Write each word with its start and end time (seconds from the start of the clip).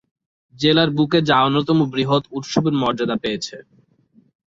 জেলার 0.55 0.89
বুকে 0.97 1.19
যা 1.29 1.37
অন্যতম 1.41 1.79
বৃহৎ 1.93 2.23
উৎসবের 2.37 2.75
মর্যাদা 2.81 3.15
পেয়েছে। 3.23 3.55